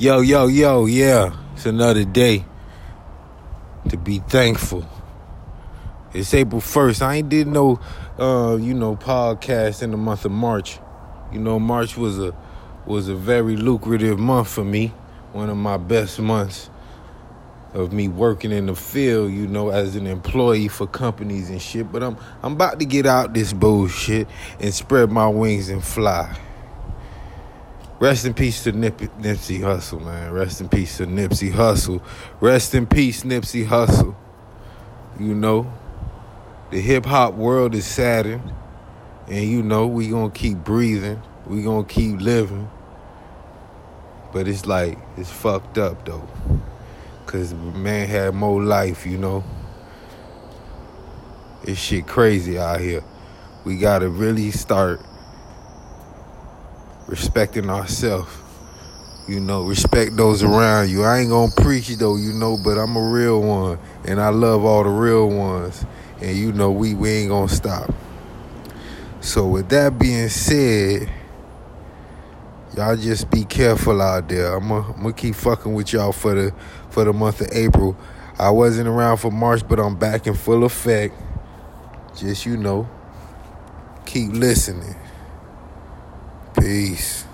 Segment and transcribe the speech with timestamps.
[0.00, 1.34] Yo, yo, yo, yeah.
[1.54, 2.44] It's another day
[3.88, 4.86] to be thankful.
[6.14, 7.02] It's April 1st.
[7.02, 7.80] I ain't did no
[8.16, 10.78] uh, you know, podcast in the month of March.
[11.32, 12.32] You know, March was a
[12.86, 14.92] was a very lucrative month for me.
[15.32, 16.70] One of my best months
[17.74, 21.90] of me working in the field, you know, as an employee for companies and shit.
[21.90, 24.28] But I'm I'm about to get out this bullshit
[24.60, 26.38] and spread my wings and fly.
[28.00, 30.30] Rest in peace to Nip- Nipsey Hussle, man.
[30.32, 32.00] Rest in peace to Nipsey Hussle.
[32.40, 34.14] Rest in peace, Nipsey Hussle.
[35.18, 35.72] You know,
[36.70, 38.52] the hip hop world is saddened,
[39.26, 41.20] and you know we gonna keep breathing.
[41.44, 42.70] We gonna keep living.
[44.32, 46.28] But it's like it's fucked up though,
[47.26, 49.42] cause man had more life, you know.
[51.64, 53.02] It's shit crazy out here.
[53.64, 55.00] We gotta really start
[57.08, 58.30] respecting ourselves.
[59.26, 61.02] You know, respect those around you.
[61.04, 63.78] I ain't gonna preach though, you know, but I'm a real one.
[64.06, 65.84] And I love all the real ones.
[66.20, 67.92] And you know, we, we ain't gonna stop.
[69.20, 71.10] So with that being said,
[72.74, 74.56] y'all just be careful out there.
[74.56, 76.54] I'm gonna keep fucking with y'all for the
[76.88, 77.96] for the month of April.
[78.38, 81.14] I wasn't around for March, but I'm back in full effect.
[82.16, 82.88] Just you know,
[84.06, 84.94] keep listening.
[86.68, 87.27] Peace.